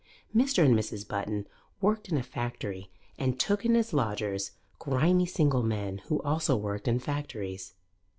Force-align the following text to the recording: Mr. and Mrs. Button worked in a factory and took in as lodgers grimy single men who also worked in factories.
Mr. 0.35 0.65
and 0.65 0.73
Mrs. 0.73 1.07
Button 1.07 1.45
worked 1.79 2.09
in 2.09 2.17
a 2.17 2.23
factory 2.23 2.89
and 3.19 3.39
took 3.39 3.63
in 3.63 3.75
as 3.75 3.93
lodgers 3.93 4.53
grimy 4.79 5.27
single 5.27 5.61
men 5.61 5.99
who 6.07 6.19
also 6.23 6.55
worked 6.57 6.87
in 6.87 6.97
factories. 6.97 7.75